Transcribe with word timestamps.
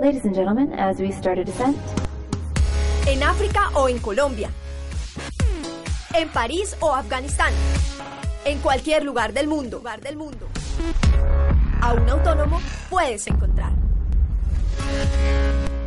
Ladies 0.00 0.24
and 0.24 0.34
gentlemen, 0.34 0.72
as 0.78 1.00
we 1.00 1.10
start 1.10 1.38
a 1.38 1.44
descent. 1.44 1.76
En 3.06 3.22
África 3.22 3.70
o 3.74 3.88
en 3.88 3.98
Colombia. 3.98 4.50
En 6.14 6.28
París 6.28 6.76
o 6.80 6.94
Afganistán. 6.94 7.52
En 8.44 8.60
cualquier 8.60 9.04
lugar 9.04 9.32
del 9.32 9.48
mundo. 9.48 9.78
Lugar 9.78 10.00
del 10.00 10.16
mundo. 10.16 10.46
A 11.80 11.92
un 11.94 12.08
autónomo 12.08 12.60
puedes 12.88 13.26
encontrar. 13.26 13.72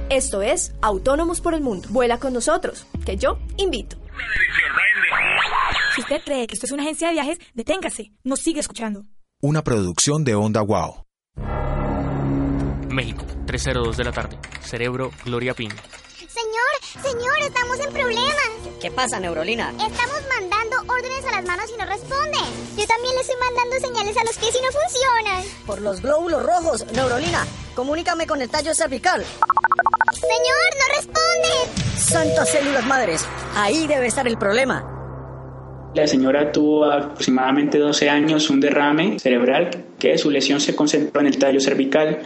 Esto 0.10 0.42
es 0.42 0.74
Autónomos 0.82 1.40
por 1.40 1.54
el 1.54 1.62
Mundo. 1.62 1.88
Vuela 1.92 2.18
con 2.18 2.34
nosotros, 2.34 2.86
que 3.06 3.16
yo 3.18 3.40
invito. 3.58 3.98
Si 5.96 6.02
usted 6.02 6.22
cree 6.26 6.48
que 6.48 6.56
esto 6.56 6.66
es 6.66 6.72
una 6.72 6.84
agencia 6.84 7.08
de 7.08 7.14
viajes, 7.14 7.38
deténgase. 7.54 8.12
Nos 8.24 8.40
sigue 8.40 8.60
escuchando. 8.60 9.06
Una 9.42 9.64
producción 9.64 10.24
de 10.24 10.36
Onda 10.36 10.62
Wow. 10.62 11.07
México, 12.98 13.24
3.02 13.46 13.96
de 13.96 14.04
la 14.04 14.12
tarde. 14.12 14.40
Cerebro, 14.60 15.12
Gloria 15.24 15.54
Pin. 15.54 15.70
Señor, 15.70 17.04
señor, 17.04 17.38
estamos 17.42 17.80
en 17.80 17.94
problemas. 17.94 18.50
¿Qué 18.82 18.90
pasa, 18.90 19.20
Neurolina? 19.20 19.70
Estamos 19.70 20.20
mandando 20.28 20.78
órdenes 20.92 21.24
a 21.26 21.32
las 21.34 21.46
manos 21.46 21.70
y 21.72 21.78
no 21.80 21.86
responden. 21.86 22.44
Yo 22.76 22.88
también 22.88 23.14
le 23.14 23.22
estoy 23.22 23.36
mandando 23.40 23.88
señales 23.88 24.18
a 24.18 24.24
los 24.24 24.38
pies 24.38 24.56
y 24.56 24.66
no 24.66 24.72
funcionan. 24.72 25.44
Por 25.68 25.82
los 25.82 26.02
glóbulos 26.02 26.44
rojos, 26.44 26.92
Neurolina, 26.92 27.46
comunícame 27.76 28.26
con 28.26 28.42
el 28.42 28.50
tallo 28.50 28.74
cervical. 28.74 29.24
Señor, 30.14 30.68
no 30.80 30.96
responde. 30.96 31.98
Santas 31.98 32.50
células 32.50 32.86
madres, 32.88 33.28
ahí 33.54 33.86
debe 33.86 34.08
estar 34.08 34.28
el 34.28 34.40
problema. 34.40 35.92
La 35.94 36.08
señora 36.08 36.52
tuvo 36.52 36.86
aproximadamente 36.86 37.78
12 37.78 38.10
años 38.10 38.50
un 38.50 38.60
derrame 38.60 39.20
cerebral 39.20 39.86
que 40.00 40.18
su 40.18 40.32
lesión 40.32 40.60
se 40.60 40.76
concentró 40.76 41.22
en 41.22 41.28
el 41.28 41.38
tallo 41.38 41.60
cervical 41.60 42.24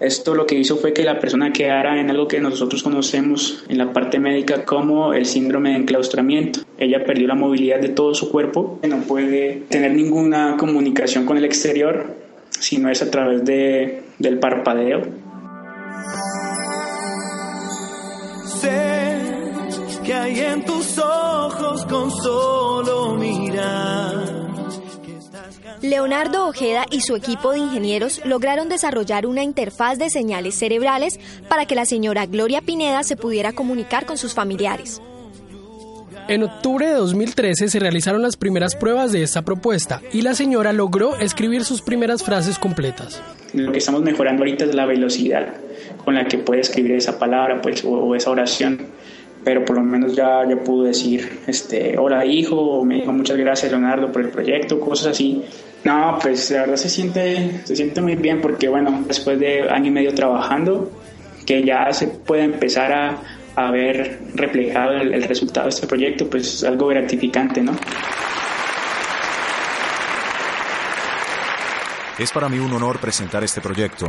esto 0.00 0.34
lo 0.34 0.46
que 0.46 0.58
hizo 0.58 0.76
fue 0.76 0.92
que 0.92 1.04
la 1.04 1.18
persona 1.18 1.52
quedara 1.52 2.00
en 2.00 2.10
algo 2.10 2.26
que 2.26 2.40
nosotros 2.40 2.82
conocemos 2.82 3.64
en 3.68 3.78
la 3.78 3.92
parte 3.92 4.18
médica 4.18 4.64
como 4.64 5.14
el 5.14 5.24
síndrome 5.24 5.70
de 5.70 5.76
enclaustramiento. 5.76 6.60
Ella 6.78 7.04
perdió 7.04 7.28
la 7.28 7.34
movilidad 7.34 7.80
de 7.80 7.90
todo 7.90 8.14
su 8.14 8.30
cuerpo, 8.30 8.80
no 8.82 8.98
puede 9.02 9.62
tener 9.68 9.92
ninguna 9.92 10.56
comunicación 10.56 11.24
con 11.24 11.36
el 11.36 11.44
exterior 11.44 12.14
si 12.50 12.78
no 12.78 12.90
es 12.90 13.02
a 13.02 13.10
través 13.10 13.44
de, 13.44 14.02
del 14.18 14.38
parpadeo. 14.38 15.02
Sé 18.60 19.18
que 20.04 20.12
hay 20.12 20.40
en 20.40 20.64
tus 20.64 20.98
ojos 20.98 21.84
con 21.86 22.10
solo 22.10 23.14
mirar 23.14 24.23
Leonardo 25.84 26.46
Ojeda 26.46 26.86
y 26.90 27.02
su 27.02 27.14
equipo 27.14 27.52
de 27.52 27.58
ingenieros 27.58 28.22
lograron 28.24 28.70
desarrollar 28.70 29.26
una 29.26 29.42
interfaz 29.42 29.98
de 29.98 30.08
señales 30.08 30.54
cerebrales 30.54 31.20
para 31.46 31.66
que 31.66 31.74
la 31.74 31.84
señora 31.84 32.24
Gloria 32.24 32.62
Pineda 32.62 33.02
se 33.02 33.16
pudiera 33.16 33.52
comunicar 33.52 34.06
con 34.06 34.16
sus 34.16 34.32
familiares. 34.32 35.02
En 36.26 36.42
octubre 36.42 36.86
de 36.86 36.94
2013 36.94 37.68
se 37.68 37.78
realizaron 37.78 38.22
las 38.22 38.38
primeras 38.38 38.76
pruebas 38.76 39.12
de 39.12 39.22
esta 39.22 39.42
propuesta 39.42 40.00
y 40.10 40.22
la 40.22 40.34
señora 40.34 40.72
logró 40.72 41.18
escribir 41.18 41.64
sus 41.64 41.82
primeras 41.82 42.22
frases 42.22 42.58
completas. 42.58 43.20
Lo 43.52 43.70
que 43.70 43.76
estamos 43.76 44.00
mejorando 44.00 44.40
ahorita 44.40 44.64
es 44.64 44.74
la 44.74 44.86
velocidad 44.86 45.52
con 46.02 46.14
la 46.14 46.24
que 46.24 46.38
puede 46.38 46.62
escribir 46.62 46.92
esa 46.92 47.18
palabra 47.18 47.60
pues, 47.60 47.84
o 47.84 48.14
esa 48.14 48.30
oración 48.30 48.86
pero 49.44 49.64
por 49.64 49.76
lo 49.76 49.82
menos 49.82 50.14
ya, 50.16 50.48
ya 50.48 50.56
pude 50.56 50.88
decir, 50.88 51.40
este, 51.46 51.96
hola 51.98 52.24
hijo, 52.24 52.84
me 52.84 52.96
dijo 52.96 53.12
muchas 53.12 53.36
gracias 53.36 53.70
Leonardo 53.70 54.10
por 54.10 54.22
el 54.22 54.30
proyecto, 54.30 54.80
cosas 54.80 55.08
así. 55.08 55.44
No, 55.84 56.18
pues 56.20 56.50
la 56.50 56.60
verdad 56.60 56.76
se 56.76 56.88
siente, 56.88 57.60
se 57.64 57.76
siente 57.76 58.00
muy 58.00 58.16
bien 58.16 58.40
porque 58.40 58.68
bueno, 58.68 59.04
después 59.06 59.38
de 59.38 59.68
año 59.68 59.88
y 59.88 59.90
medio 59.90 60.14
trabajando, 60.14 60.90
que 61.44 61.62
ya 61.62 61.92
se 61.92 62.06
puede 62.08 62.44
empezar 62.44 62.90
a, 62.92 63.18
a 63.54 63.70
ver 63.70 64.20
reflejado 64.34 64.92
el, 64.92 65.12
el 65.12 65.22
resultado 65.24 65.66
de 65.66 65.70
este 65.70 65.86
proyecto, 65.86 66.26
pues 66.28 66.54
es 66.54 66.64
algo 66.64 66.86
gratificante, 66.86 67.60
¿no? 67.60 67.72
Es 72.18 72.30
para 72.32 72.48
mí 72.48 72.58
un 72.58 72.72
honor 72.72 72.98
presentar 72.98 73.44
este 73.44 73.60
proyecto, 73.60 74.06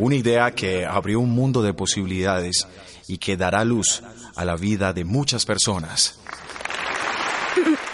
una 0.00 0.16
idea 0.16 0.50
que 0.52 0.84
abrió 0.84 1.20
un 1.20 1.30
mundo 1.30 1.62
de 1.62 1.74
posibilidades 1.74 2.66
y 3.06 3.18
que 3.18 3.36
dará 3.36 3.64
luz 3.64 4.02
a 4.36 4.44
la 4.44 4.56
vida 4.56 4.92
de 4.92 5.04
muchas 5.04 5.44
personas. 5.44 6.18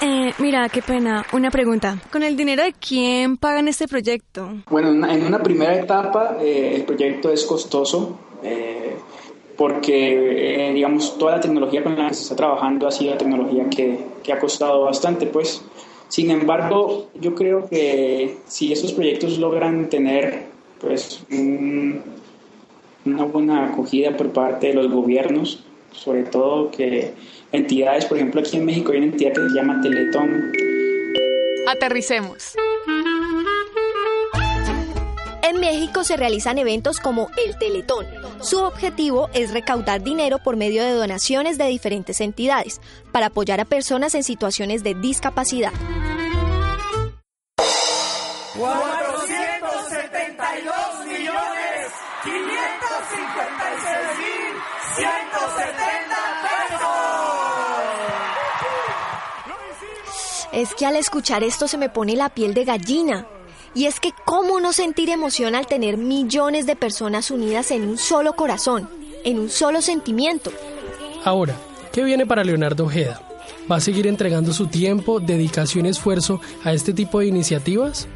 Eh, 0.03 0.33
mira, 0.39 0.69
qué 0.69 0.83
pena. 0.83 1.25
Una 1.33 1.51
pregunta. 1.51 1.99
¿Con 2.13 2.23
el 2.23 2.37
dinero 2.37 2.63
de 2.63 2.75
quién 2.75 3.37
pagan 3.37 3.67
este 3.69 3.89
proyecto? 3.89 4.63
Bueno, 4.71 4.91
en 5.07 5.25
una 5.25 5.43
primera 5.43 5.75
etapa 5.75 6.37
eh, 6.41 6.75
el 6.77 6.85
proyecto 6.85 7.31
es 7.31 7.45
costoso 7.45 8.19
eh, 8.43 8.97
porque, 9.57 10.73
digamos, 10.75 11.17
toda 11.17 11.37
la 11.37 11.41
tecnología 11.41 11.83
con 11.83 11.97
la 11.97 12.09
que 12.09 12.15
se 12.15 12.23
está 12.23 12.37
trabajando 12.37 12.87
ha 12.87 12.91
sido 12.91 13.17
tecnología 13.17 13.69
que, 13.71 13.99
que 14.23 14.33
ha 14.33 14.39
costado 14.39 14.83
bastante, 14.83 15.27
pues. 15.27 15.63
Sin 16.09 16.31
embargo, 16.31 17.09
yo 17.19 17.35
creo 17.35 17.69
que 17.69 18.37
si 18.47 18.73
estos 18.73 18.93
proyectos 18.93 19.39
logran 19.39 19.89
tener, 19.89 20.56
pues, 20.81 21.23
una 21.31 23.25
buena 23.25 23.67
acogida 23.67 24.17
por 24.17 24.33
parte 24.33 24.69
de 24.69 24.75
los 24.75 24.91
gobiernos, 24.91 25.65
sobre 25.93 26.25
todo 26.25 26.71
que 26.71 27.15
entidades, 27.53 28.05
por 28.07 28.19
ejemplo 28.19 28.41
aquí 28.41 28.57
en 28.57 28.65
México 28.65 28.93
hay 28.93 28.99
una 28.99 29.07
entidad 29.07 29.33
que 29.33 29.49
se 29.49 29.55
llama 29.55 29.81
Teletón. 29.81 30.53
Aterricemos. 31.69 32.55
En 35.43 35.61
México 35.61 36.05
se 36.05 36.17
realizan 36.17 36.59
eventos 36.59 36.99
como 36.99 37.29
el 37.45 37.57
Teletón. 37.59 38.07
Su 38.41 38.59
objetivo 38.59 39.29
es 39.33 39.53
recaudar 39.53 40.03
dinero 40.03 40.39
por 40.39 40.57
medio 40.57 40.83
de 40.83 40.91
donaciones 40.91 41.57
de 41.57 41.67
diferentes 41.67 42.21
entidades 42.21 42.81
para 43.13 43.27
apoyar 43.27 43.61
a 43.61 43.65
personas 43.65 44.15
en 44.15 44.23
situaciones 44.23 44.83
de 44.83 44.95
discapacidad. 44.95 45.73
472 50.63 51.07
millones 51.07 51.93
556 52.25 54.19
mil 54.19 54.57
170 54.97 56.17
pesos. 56.43 56.97
Es 60.53 60.75
que 60.75 60.87
al 60.87 60.97
escuchar 60.97 61.43
esto 61.45 61.69
se 61.69 61.77
me 61.77 61.91
pone 61.91 62.17
la 62.17 62.31
piel 62.31 62.55
de 62.55 62.65
gallina. 62.65 63.27
Y 63.75 63.85
es 63.85 64.01
que 64.01 64.13
cómo 64.25 64.59
no 64.59 64.73
sentir 64.73 65.11
emoción 65.11 65.55
al 65.55 65.67
tener 65.67 65.99
millones 65.99 66.65
de 66.65 66.77
personas 66.77 67.31
unidas 67.31 67.71
en 67.71 67.87
un 67.87 67.99
solo 67.99 68.33
corazón, 68.33 68.89
en 69.25 69.39
un 69.39 69.51
solo 69.51 69.83
sentimiento. 69.83 70.51
Ahora, 71.25 71.55
¿qué 71.93 72.03
viene 72.03 72.25
para 72.25 72.43
Leonardo 72.43 72.85
Ojeda? 72.85 73.21
¿Va 73.71 73.77
a 73.77 73.81
seguir 73.81 74.07
entregando 74.07 74.55
su 74.55 74.69
tiempo, 74.69 75.21
dedicación 75.21 75.85
y 75.85 75.91
esfuerzo 75.91 76.41
a 76.65 76.73
este 76.73 76.95
tipo 76.95 77.21
de 77.21 77.27
iniciativas? 77.27 78.09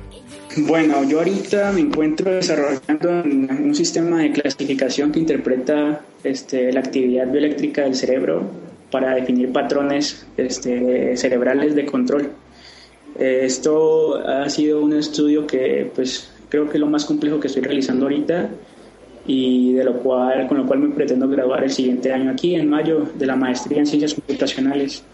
Bueno, 0.57 1.05
yo 1.05 1.19
ahorita 1.19 1.71
me 1.71 1.81
encuentro 1.81 2.33
desarrollando 2.33 3.23
un 3.23 3.73
sistema 3.73 4.23
de 4.23 4.33
clasificación 4.33 5.13
que 5.13 5.21
interpreta 5.21 6.01
este, 6.25 6.73
la 6.73 6.81
actividad 6.81 7.31
bioeléctrica 7.31 7.83
del 7.83 7.95
cerebro 7.95 8.51
para 8.91 9.15
definir 9.15 9.53
patrones 9.53 10.27
este, 10.37 11.17
cerebrales 11.17 11.77
de 11.77 11.87
control. 11.87 12.31
Esto 13.17 14.17
ha 14.27 14.49
sido 14.51 14.83
un 14.83 14.95
estudio 14.95 15.47
que 15.47 15.89
pues 15.95 16.33
creo 16.49 16.69
que 16.69 16.79
es 16.79 16.81
lo 16.81 16.89
más 16.89 17.05
complejo 17.05 17.39
que 17.39 17.47
estoy 17.47 17.63
realizando 17.63 18.07
ahorita 18.07 18.51
y 19.27 19.75
de 19.75 19.85
lo 19.85 19.99
cual, 20.01 20.49
con 20.49 20.59
lo 20.59 20.67
cual 20.67 20.81
me 20.81 20.89
pretendo 20.89 21.29
graduar 21.29 21.63
el 21.63 21.71
siguiente 21.71 22.13
año 22.13 22.29
aquí, 22.29 22.57
en 22.57 22.69
mayo, 22.69 23.07
de 23.15 23.27
la 23.27 23.37
maestría 23.37 23.79
en 23.79 23.87
ciencias 23.87 24.15
computacionales. 24.15 25.05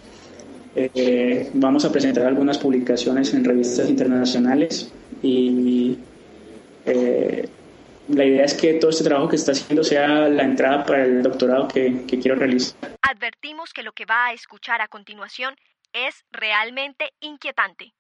Eh, 0.75 1.51
vamos 1.55 1.85
a 1.85 1.93
presentar 1.93 2.25
algunas 2.27 2.57
publicaciones 2.57 3.35
en 3.35 3.45
revistas 3.45 3.89
internacionales 3.91 4.91
y 5.23 5.99
eh, 6.85 7.49
la 8.09 8.25
idea 8.25 8.45
es 8.45 8.55
que 8.55 8.75
todo 8.75 8.91
este 8.91 9.05
trabajo 9.05 9.29
que 9.29 9.37
está 9.37 9.53
haciendo 9.53 9.83
sea 9.83 10.29
la 10.29 10.45
entrada 10.45 10.85
para 10.85 11.05
el 11.05 11.23
doctorado 11.23 11.67
que, 11.69 12.05
que 12.07 12.19
quiero 12.19 12.37
realizar. 12.37 12.77
Advertimos 13.03 13.73
que 13.73 13.83
lo 13.83 13.93
que 13.93 14.05
va 14.05 14.27
a 14.27 14.33
escuchar 14.33 14.81
a 14.81 14.89
continuación 14.89 15.57
es 15.93 16.25
realmente 16.31 17.13
inquietante. 17.21 17.93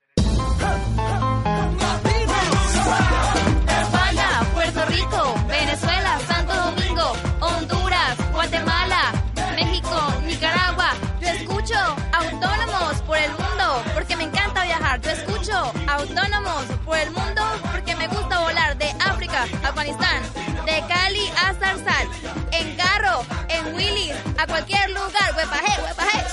España, 3.66 4.28
Puerto 4.54 4.84
Rico. 4.86 5.34
Venezuela, 5.48 6.18
Santo 6.26 6.54
Domingo, 6.54 7.12
Honduras, 7.40 8.32
Guatemala, 8.32 9.12
México, 9.54 10.12
Nicaragua. 10.24 10.90
Yo 11.20 11.28
escucho 11.28 11.74
Autónomos 12.12 13.02
por 13.02 13.18
el 13.18 13.30
mundo 13.30 13.82
porque 13.94 14.16
me 14.16 14.24
encanta 14.24 14.64
viajar. 14.64 15.00
Yo 15.00 15.10
escucho 15.10 15.52
Autónomos 15.88 16.75
por 16.86 16.96
el 16.96 17.10
mundo 17.10 17.42
porque 17.72 17.94
me 17.96 18.06
gusta 18.06 18.38
volar 18.38 18.78
de 18.78 18.88
África 19.00 19.46
a 19.62 19.68
Afganistán, 19.68 20.22
de 20.64 20.84
Cali 20.88 21.26
a 21.36 21.52
Zarzal, 21.54 22.08
en 22.52 22.76
carro, 22.76 23.24
en 23.48 23.74
Willis, 23.74 24.14
a 24.38 24.46
cualquier 24.46 24.88
lugar. 24.90 25.34
Huepaje, 25.36 25.82
huepaje. 25.82 26.24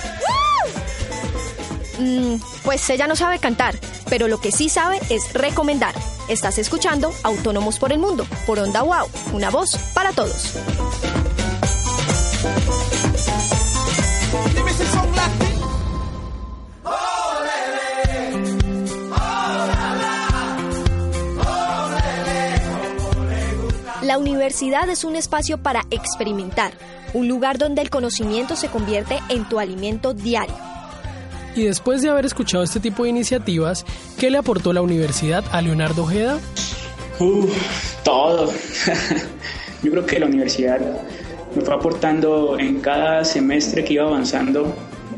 Mm, 1.99 2.35
pues 2.63 2.89
ella 2.89 3.07
no 3.07 3.15
sabe 3.15 3.39
cantar, 3.39 3.75
pero 4.09 4.27
lo 4.27 4.39
que 4.39 4.51
sí 4.51 4.69
sabe 4.69 4.99
es 5.09 5.33
recomendar. 5.33 5.95
Estás 6.27 6.57
escuchando 6.57 7.13
Autónomos 7.23 7.79
por 7.79 7.91
el 7.91 7.99
Mundo, 7.99 8.25
por 8.45 8.59
Onda 8.59 8.83
Wow, 8.83 9.09
una 9.33 9.49
voz 9.49 9.77
para 9.93 10.11
todos. 10.13 10.53
La 24.13 24.19
universidad 24.19 24.87
es 24.91 25.03
un 25.05 25.15
espacio 25.15 25.57
para 25.57 25.87
experimentar, 25.89 26.73
un 27.15 27.27
lugar 27.27 27.57
donde 27.57 27.81
el 27.81 27.89
conocimiento 27.89 28.55
se 28.55 28.67
convierte 28.67 29.17
en 29.27 29.49
tu 29.49 29.57
alimento 29.57 30.13
diario. 30.13 30.53
Y 31.55 31.63
después 31.63 32.03
de 32.03 32.11
haber 32.11 32.23
escuchado 32.23 32.63
este 32.63 32.79
tipo 32.79 33.05
de 33.05 33.09
iniciativas, 33.09 33.87
¿qué 34.19 34.29
le 34.29 34.37
aportó 34.37 34.71
la 34.71 34.83
universidad 34.83 35.43
a 35.51 35.63
Leonardo 35.63 36.03
Ojeda? 36.03 36.37
Uf, 37.19 38.03
todo. 38.03 38.53
Yo 39.81 39.89
creo 39.89 40.05
que 40.05 40.19
la 40.19 40.27
universidad 40.27 40.79
me 41.55 41.63
fue 41.63 41.73
aportando 41.73 42.59
en 42.59 42.81
cada 42.81 43.25
semestre 43.25 43.83
que 43.83 43.93
iba 43.93 44.03
avanzando 44.03 44.75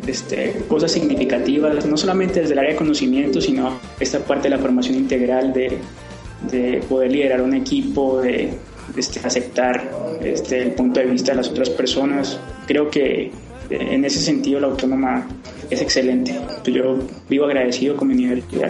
este, 0.07 0.63
cosas 0.69 0.93
significativas, 0.93 1.85
no 1.85 1.97
solamente 1.97 2.39
desde 2.39 2.53
el 2.53 2.59
área 2.59 2.71
de 2.71 2.77
conocimiento, 2.77 3.41
sino 3.41 3.77
esta 3.99 4.19
parte 4.19 4.43
de 4.43 4.55
la 4.55 4.61
formación 4.61 4.95
integral 4.95 5.51
de, 5.51 5.79
de 6.49 6.81
poder 6.87 7.11
liderar 7.11 7.41
un 7.41 7.55
equipo, 7.55 8.21
de 8.21 8.57
este, 8.95 9.19
aceptar 9.25 9.91
este, 10.21 10.61
el 10.61 10.71
punto 10.73 10.99
de 10.99 11.07
vista 11.07 11.31
de 11.31 11.37
las 11.37 11.49
otras 11.49 11.69
personas. 11.69 12.39
Creo 12.67 12.89
que 12.89 13.31
en 13.69 14.05
ese 14.05 14.19
sentido 14.19 14.59
la 14.59 14.67
autónoma 14.67 15.27
es 15.69 15.81
excelente. 15.81 16.39
Yo 16.65 16.99
vivo 17.29 17.45
agradecido 17.45 17.95
con 17.95 18.07
mi 18.09 18.13
universidad. 18.13 18.69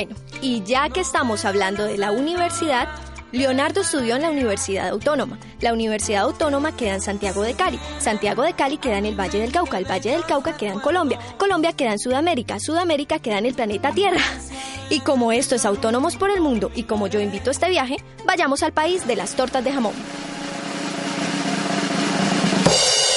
Bueno, 0.00 0.16
y 0.40 0.62
ya 0.62 0.88
que 0.88 1.00
estamos 1.00 1.44
hablando 1.44 1.84
de 1.84 1.98
la 1.98 2.10
universidad, 2.10 2.88
Leonardo 3.32 3.82
estudió 3.82 4.16
en 4.16 4.22
la 4.22 4.30
Universidad 4.30 4.88
Autónoma. 4.88 5.38
La 5.60 5.74
Universidad 5.74 6.22
Autónoma 6.22 6.74
queda 6.74 6.94
en 6.94 7.02
Santiago 7.02 7.42
de 7.42 7.52
Cali. 7.52 7.78
Santiago 7.98 8.42
de 8.42 8.54
Cali 8.54 8.78
queda 8.78 8.96
en 8.96 9.04
el 9.04 9.14
Valle 9.14 9.40
del 9.40 9.52
Cauca. 9.52 9.76
El 9.76 9.84
Valle 9.84 10.12
del 10.12 10.24
Cauca 10.24 10.56
queda 10.56 10.72
en 10.72 10.80
Colombia. 10.80 11.18
Colombia 11.36 11.74
queda 11.74 11.92
en 11.92 11.98
Sudamérica. 11.98 12.58
Sudamérica 12.58 13.18
queda 13.18 13.36
en 13.36 13.44
el 13.44 13.52
planeta 13.52 13.92
Tierra. 13.92 14.22
Y 14.88 15.00
como 15.00 15.32
esto 15.32 15.54
es 15.54 15.66
Autónomos 15.66 16.16
por 16.16 16.30
el 16.30 16.40
Mundo 16.40 16.70
y 16.74 16.84
como 16.84 17.06
yo 17.06 17.20
invito 17.20 17.50
a 17.50 17.52
este 17.52 17.68
viaje, 17.68 17.96
vayamos 18.24 18.62
al 18.62 18.72
país 18.72 19.06
de 19.06 19.16
las 19.16 19.34
tortas 19.34 19.62
de 19.62 19.70
jamón. 19.70 19.92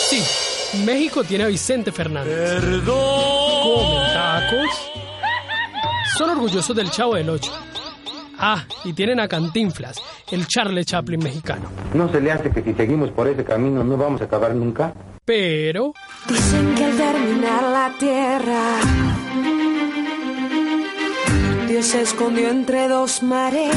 Sí, 0.10 0.22
México 0.84 1.24
tiene 1.24 1.46
a 1.46 1.48
Vicente 1.48 1.94
Fernández. 1.94 2.62
Comen 2.86 4.14
tacos. 4.14 5.03
Son 6.18 6.30
orgullosos 6.30 6.76
del 6.76 6.90
Chavo 6.92 7.16
del 7.16 7.30
Ocho. 7.30 7.52
Ah, 8.38 8.64
y 8.84 8.94
tienen 8.94 9.20
a 9.20 9.28
Cantinflas, 9.28 9.98
el 10.32 10.48
Charlie 10.48 10.84
Chaplin 10.86 11.20
mexicano. 11.24 11.70
¿No 11.94 12.12
se 12.12 12.20
le 12.20 12.32
hace 12.32 12.52
que 12.52 12.62
si 12.62 12.74
seguimos 12.74 13.10
por 13.12 13.28
ese 13.28 13.44
camino 13.44 13.84
no 13.84 13.96
vamos 13.98 14.22
a 14.22 14.26
acabar 14.26 14.54
nunca? 14.54 14.94
Pero 15.26 15.94
Dicen 16.28 16.76
que 16.76 16.84
al 16.84 16.98
terminar 16.98 17.64
la 17.64 17.94
tierra, 17.98 18.62
Dios 21.68 21.86
se 21.86 22.02
escondió 22.02 22.50
entre 22.50 22.88
dos 22.90 23.24
mares. 23.24 23.74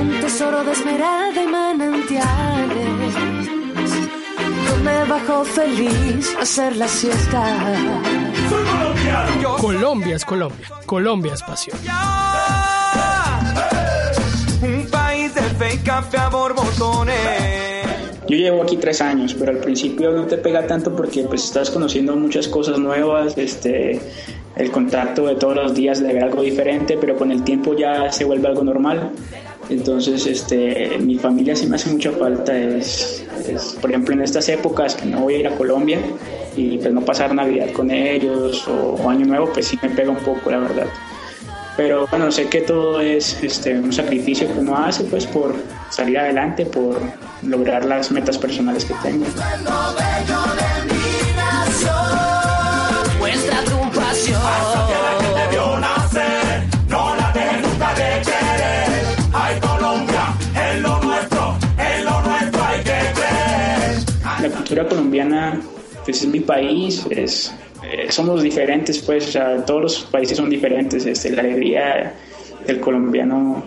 Un 0.00 0.20
tesoro 0.20 0.62
de 0.64 0.72
esmeralda 0.72 1.42
y 1.42 1.46
manantiales. 1.46 3.14
Yo 4.68 4.76
me 4.84 5.04
bajo 5.04 5.44
feliz 5.44 6.34
a 6.38 6.42
hacer 6.42 6.76
la 6.76 6.88
siesta. 6.88 7.72
Colombia 9.94 10.16
es 10.16 10.24
Colombia, 10.24 10.66
Colombia 10.86 11.34
es 11.34 11.42
pasión. 11.44 11.78
Un 14.60 14.90
país 14.90 15.32
de 15.36 15.40
fe 15.42 15.80
café 15.84 16.18
a 16.18 16.28
borbotones. 16.30 17.14
Yo 18.26 18.36
llevo 18.36 18.64
aquí 18.64 18.76
tres 18.76 19.00
años, 19.00 19.36
pero 19.38 19.52
al 19.52 19.58
principio 19.58 20.10
no 20.10 20.24
te 20.24 20.36
pega 20.36 20.66
tanto 20.66 20.96
porque 20.96 21.22
pues 21.22 21.44
estás 21.44 21.70
conociendo 21.70 22.16
muchas 22.16 22.48
cosas 22.48 22.80
nuevas, 22.80 23.38
este, 23.38 24.00
el 24.56 24.72
contacto 24.72 25.28
de 25.28 25.36
todos 25.36 25.54
los 25.54 25.74
días 25.74 26.00
de 26.00 26.12
ver 26.12 26.24
algo 26.24 26.42
diferente, 26.42 26.98
pero 27.00 27.16
con 27.16 27.30
el 27.30 27.44
tiempo 27.44 27.76
ya 27.76 28.10
se 28.10 28.24
vuelve 28.24 28.48
algo 28.48 28.64
normal. 28.64 29.12
Entonces, 29.70 30.26
este, 30.26 30.98
mi 30.98 31.18
familia 31.18 31.56
sí 31.56 31.66
me 31.66 31.76
hace 31.76 31.90
mucha 31.90 32.10
falta. 32.12 32.56
Es, 32.56 33.24
por 33.80 33.90
ejemplo, 33.90 34.14
en 34.14 34.22
estas 34.22 34.48
épocas 34.48 34.94
que 34.94 35.06
no 35.06 35.20
voy 35.20 35.34
a 35.34 35.38
ir 35.38 35.46
a 35.46 35.56
Colombia 35.56 35.98
y 36.56 36.78
pues 36.78 36.92
no 36.92 37.00
pasar 37.00 37.34
Navidad 37.34 37.70
con 37.72 37.90
ellos 37.90 38.66
o, 38.68 38.96
o 39.02 39.10
Año 39.10 39.26
Nuevo, 39.26 39.50
pues 39.52 39.66
sí 39.66 39.78
me 39.82 39.90
pega 39.90 40.10
un 40.10 40.18
poco, 40.18 40.50
la 40.50 40.58
verdad. 40.58 40.86
Pero 41.76 42.06
bueno, 42.06 42.30
sé 42.30 42.48
que 42.48 42.60
todo 42.60 43.00
es 43.00 43.42
este, 43.42 43.76
un 43.78 43.92
sacrificio 43.92 44.46
que 44.52 44.60
uno 44.60 44.76
hace 44.76 45.04
pues 45.04 45.26
por 45.26 45.56
salir 45.90 46.18
adelante, 46.18 46.66
por 46.66 47.00
lograr 47.42 47.84
las 47.84 48.12
metas 48.12 48.38
personales 48.38 48.84
que 48.84 48.94
tengo. 49.02 49.26
Cultura 64.74 64.88
colombiana 64.88 65.60
pues 66.04 66.22
es 66.22 66.28
mi 66.28 66.40
país, 66.40 67.06
es, 67.08 67.54
eh, 67.82 68.10
somos 68.10 68.42
diferentes 68.42 68.98
pues, 68.98 69.28
o 69.28 69.30
sea, 69.30 69.64
todos 69.64 69.82
los 69.82 70.00
países 70.10 70.36
son 70.36 70.50
diferentes, 70.50 71.06
este, 71.06 71.30
la 71.30 71.42
alegría 71.42 72.12
del 72.66 72.80
colombiano 72.80 73.62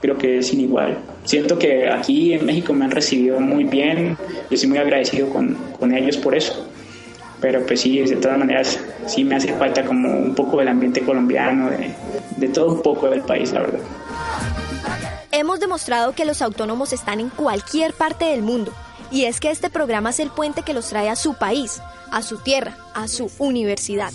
creo 0.00 0.18
que 0.18 0.38
es 0.38 0.48
sin 0.48 0.60
igual. 0.60 0.98
Siento 1.24 1.58
que 1.58 1.88
aquí 1.88 2.34
en 2.34 2.44
México 2.44 2.72
me 2.72 2.84
han 2.84 2.90
recibido 2.90 3.40
muy 3.40 3.64
bien, 3.64 4.16
yo 4.18 4.54
estoy 4.54 4.68
muy 4.68 4.78
agradecido 4.78 5.28
con, 5.30 5.54
con 5.78 5.94
ellos 5.94 6.16
por 6.16 6.34
eso. 6.34 6.66
Pero 7.40 7.64
pues 7.64 7.80
sí, 7.80 8.00
de 8.00 8.16
todas 8.16 8.36
maneras, 8.36 8.80
sí 9.06 9.22
me 9.22 9.36
hace 9.36 9.52
falta 9.54 9.84
como 9.84 10.10
un 10.10 10.34
poco 10.34 10.58
del 10.58 10.68
ambiente 10.68 11.02
colombiano, 11.02 11.70
de, 11.70 11.90
de 12.36 12.48
todo 12.48 12.72
un 12.72 12.82
poco 12.82 13.08
del 13.08 13.20
país, 13.20 13.52
la 13.52 13.60
verdad. 13.60 13.80
Hemos 15.30 15.60
demostrado 15.60 16.12
que 16.12 16.24
los 16.24 16.42
autónomos 16.42 16.92
están 16.92 17.20
en 17.20 17.28
cualquier 17.28 17.92
parte 17.92 18.24
del 18.24 18.42
mundo. 18.42 18.72
Y 19.10 19.24
es 19.24 19.40
que 19.40 19.50
este 19.50 19.70
programa 19.70 20.10
es 20.10 20.20
el 20.20 20.30
puente 20.30 20.62
que 20.62 20.74
los 20.74 20.88
trae 20.88 21.08
a 21.08 21.16
su 21.16 21.34
país, 21.34 21.80
a 22.10 22.22
su 22.22 22.38
tierra, 22.38 22.76
a 22.94 23.08
su 23.08 23.30
universidad. 23.38 24.12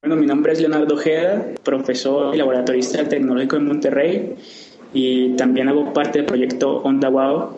Bueno, 0.00 0.16
mi 0.16 0.26
nombre 0.26 0.52
es 0.52 0.60
Leonardo 0.60 0.94
Ojeda, 0.94 1.44
profesor 1.64 2.32
y 2.34 2.38
laboratorista 2.38 2.98
del 2.98 3.08
Tecnológico 3.08 3.56
de 3.56 3.62
Monterrey 3.62 4.36
y 4.94 5.34
también 5.34 5.68
hago 5.68 5.92
parte 5.92 6.20
del 6.20 6.26
proyecto 6.26 6.76
Onda 6.82 7.08
Wow, 7.08 7.50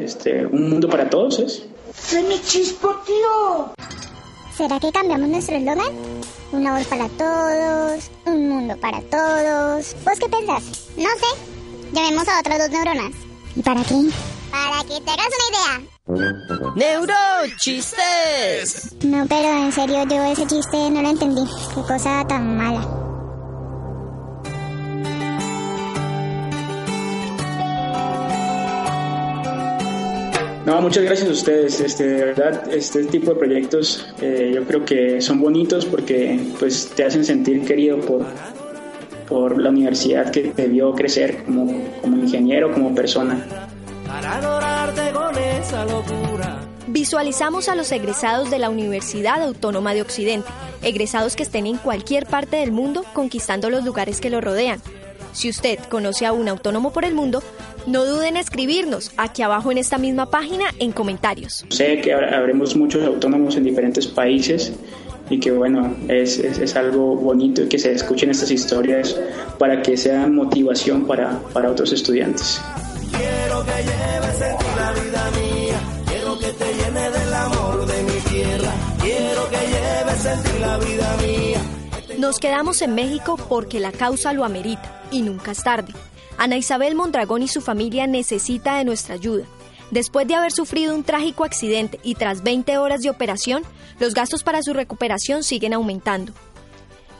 este, 0.00 0.46
Un 0.46 0.70
Mundo 0.70 0.88
para 0.88 1.10
Todos 1.10 1.38
es. 1.38 1.66
¡Soy 1.94 2.22
mi 2.22 2.40
chispo, 2.40 2.94
tío! 3.04 3.74
¿Será 4.56 4.80
que 4.80 4.90
cambiamos 4.90 5.28
nuestro 5.28 5.56
eslogan? 5.56 5.92
Una 6.52 6.78
voz 6.78 6.86
para 6.86 7.08
todos, 7.08 8.10
un 8.24 8.48
mundo 8.48 8.76
para 8.78 9.00
todos. 9.02 9.94
¿Vos 10.04 10.18
qué 10.18 10.28
pensás? 10.28 10.88
No 10.96 11.08
sé. 11.10 11.51
Llamemos 11.92 12.26
a 12.26 12.40
otras 12.40 12.58
dos 12.58 12.70
neuronas. 12.70 13.12
¿Y 13.54 13.62
para 13.62 13.84
qué? 13.84 14.08
Para 14.50 14.82
que 14.84 14.98
te 15.00 15.10
hagas 15.10 15.28
una 15.38 15.48
idea. 15.50 15.80
¡Neurochistes! 16.74 18.96
No, 19.04 19.26
pero 19.28 19.48
en 19.64 19.72
serio, 19.72 20.04
yo 20.08 20.24
ese 20.24 20.46
chiste 20.46 20.90
no 20.90 21.02
lo 21.02 21.10
entendí. 21.10 21.44
Qué 21.74 21.82
cosa 21.82 22.24
tan 22.26 22.56
mala. 22.56 22.80
No, 30.64 30.80
muchas 30.80 31.02
gracias 31.04 31.28
a 31.28 31.32
ustedes. 31.32 31.80
Este, 31.80 32.04
de 32.04 32.24
verdad, 32.24 32.72
este 32.72 33.04
tipo 33.04 33.32
de 33.32 33.36
proyectos 33.36 34.06
eh, 34.20 34.52
yo 34.54 34.64
creo 34.64 34.84
que 34.84 35.20
son 35.20 35.40
bonitos 35.40 35.84
porque 35.84 36.38
pues 36.58 36.88
te 36.94 37.04
hacen 37.04 37.24
sentir 37.24 37.64
querido 37.66 37.98
por, 38.00 38.24
por 39.32 39.58
la 39.58 39.70
universidad 39.70 40.30
que 40.30 40.42
te 40.42 40.68
vio 40.68 40.92
crecer 40.92 41.44
como, 41.44 41.72
como 42.02 42.18
ingeniero, 42.18 42.70
como 42.70 42.94
persona. 42.94 43.42
Para 44.06 44.36
adorarte 44.36 45.10
con 45.10 45.34
esa 45.38 45.86
locura. 45.86 46.60
Visualizamos 46.86 47.70
a 47.70 47.74
los 47.74 47.90
egresados 47.92 48.50
de 48.50 48.58
la 48.58 48.68
Universidad 48.68 49.42
Autónoma 49.42 49.94
de 49.94 50.02
Occidente, 50.02 50.50
egresados 50.82 51.34
que 51.34 51.44
estén 51.44 51.66
en 51.66 51.78
cualquier 51.78 52.26
parte 52.26 52.58
del 52.58 52.72
mundo 52.72 53.06
conquistando 53.14 53.70
los 53.70 53.84
lugares 53.84 54.20
que 54.20 54.28
lo 54.28 54.42
rodean. 54.42 54.82
Si 55.32 55.48
usted 55.48 55.78
conoce 55.88 56.26
a 56.26 56.32
un 56.32 56.48
autónomo 56.48 56.92
por 56.92 57.06
el 57.06 57.14
mundo, 57.14 57.42
no 57.86 58.04
duden 58.04 58.36
en 58.36 58.36
escribirnos 58.36 59.12
aquí 59.16 59.40
abajo 59.40 59.72
en 59.72 59.78
esta 59.78 59.96
misma 59.96 60.28
página 60.28 60.66
en 60.78 60.92
comentarios. 60.92 61.64
Sé 61.70 62.02
que 62.02 62.12
habremos 62.12 62.76
muchos 62.76 63.02
autónomos 63.02 63.56
en 63.56 63.64
diferentes 63.64 64.06
países 64.06 64.74
y 65.32 65.40
que 65.40 65.50
bueno, 65.50 65.96
es, 66.08 66.38
es, 66.38 66.58
es 66.58 66.76
algo 66.76 67.16
bonito 67.16 67.66
que 67.66 67.78
se 67.78 67.90
escuchen 67.92 68.28
estas 68.28 68.50
historias 68.50 69.18
para 69.58 69.80
que 69.80 69.96
sean 69.96 70.34
motivación 70.34 71.06
para, 71.06 71.38
para 71.54 71.70
otros 71.70 71.90
estudiantes. 71.90 72.60
Quiero 73.10 73.64
que 73.64 73.82
lleves 73.82 74.42
en 74.42 74.58
ti 74.58 74.66
la 74.76 74.92
vida 74.92 75.30
mía. 75.30 75.80
Quiero 76.06 76.38
que 76.38 76.48
te 76.48 76.74
llene 76.74 77.10
del 77.10 77.32
amor 77.32 77.86
de 77.86 78.02
mi 78.02 78.20
tierra. 78.30 78.72
Quiero 79.00 79.48
que 79.48 79.56
lleves 79.56 80.26
en 80.26 80.42
ti 80.42 80.58
la 80.60 80.76
vida 80.76 81.16
mía. 81.26 82.18
Nos 82.18 82.38
quedamos 82.38 82.82
en 82.82 82.94
México 82.94 83.38
porque 83.48 83.80
la 83.80 83.90
causa 83.90 84.34
lo 84.34 84.44
amerita 84.44 85.02
y 85.10 85.22
nunca 85.22 85.52
es 85.52 85.62
tarde. 85.62 85.94
Ana 86.36 86.58
Isabel 86.58 86.94
Mondragón 86.94 87.42
y 87.42 87.48
su 87.48 87.62
familia 87.62 88.06
necesita 88.06 88.76
de 88.76 88.84
nuestra 88.84 89.14
ayuda. 89.14 89.46
Después 89.92 90.26
de 90.26 90.34
haber 90.34 90.50
sufrido 90.52 90.94
un 90.94 91.04
trágico 91.04 91.44
accidente 91.44 92.00
y 92.02 92.14
tras 92.14 92.42
20 92.42 92.78
horas 92.78 93.02
de 93.02 93.10
operación, 93.10 93.62
los 94.00 94.14
gastos 94.14 94.42
para 94.42 94.62
su 94.62 94.72
recuperación 94.72 95.42
siguen 95.42 95.74
aumentando. 95.74 96.32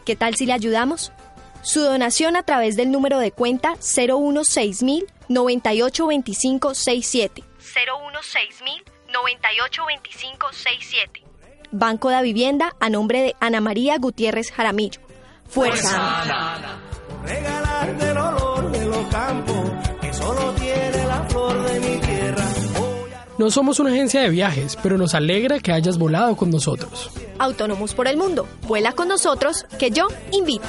¿Qué 0.07 0.17
tal 0.17 0.37
si 0.37 0.47
le 0.47 0.55
ayudamos? 0.55 1.13
Su 1.61 1.83
donación 1.83 2.35
a 2.35 2.45
través 2.45 2.75
del 2.75 2.91
número 2.91 3.19
de 3.19 3.31
cuenta 3.31 3.77
016000 3.77 5.05
982567. 5.29 7.45
016000 7.59 8.85
982567. 9.13 11.25
Banco 11.73 12.09
de 12.09 12.23
Vivienda 12.23 12.75
a 12.81 12.89
nombre 12.89 13.21
de 13.21 13.37
Ana 13.39 13.61
María 13.61 13.99
Gutiérrez 13.99 14.51
Jaramillo. 14.51 15.03
Fuerza. 15.47 16.23
Ana. 16.23 16.79
No 23.43 23.51
somos 23.51 23.81
una 23.81 23.91
agencia 23.91 24.21
de 24.21 24.31
viajes, 24.31 24.79
pero 24.85 24.97
nos 24.97 25.17
alegra 25.17 25.59
que 25.59 25.73
hayas 25.73 25.99
volado 25.99 26.37
con 26.37 26.49
nosotros. 26.49 27.11
Autónomos 27.41 27.93
por 27.93 28.07
el 28.07 28.17
mundo. 28.17 28.47
Vuela 28.69 28.93
con 28.93 29.09
nosotros 29.09 29.67
que 29.81 29.91
yo 29.91 30.07
invito. 30.31 30.69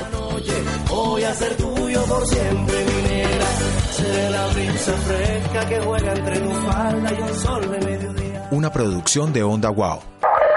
Voy 0.90 1.24
a 1.24 1.36
ser 1.36 1.56
tuyo 1.56 2.04
por 2.06 2.26
siempre, 2.26 2.86
mi 2.86 3.10
negra. 3.10 3.46
Seré 3.92 4.30
la 4.32 4.48
brisa 4.48 4.94
fresca 4.94 5.70
que 5.70 5.80
juega 5.82 6.14
entre 6.14 6.40
tu 6.40 6.50
falda 6.50 7.14
y 7.14 7.22
un 7.22 7.36
sol 7.36 7.62
de 7.70 7.78
mediodía. 7.86 8.48
Una 8.50 8.72
producción 8.72 9.32
de 9.32 9.44
Onda 9.44 9.70
Wow. 9.70 10.00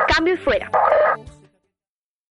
Cambio 0.09 0.33
y 0.33 0.39
fuera. 0.39 0.71